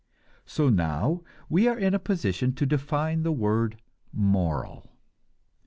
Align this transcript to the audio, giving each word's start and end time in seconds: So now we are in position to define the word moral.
So 0.47 0.69
now 0.69 1.21
we 1.47 1.67
are 1.67 1.77
in 1.77 1.95
position 1.99 2.53
to 2.55 2.65
define 2.65 3.21
the 3.21 3.31
word 3.31 3.79
moral. 4.11 4.89